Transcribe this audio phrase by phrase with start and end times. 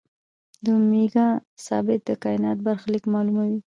[0.63, 1.27] د اومېګا
[1.65, 3.59] ثابت د کائنات برخلیک معلوموي.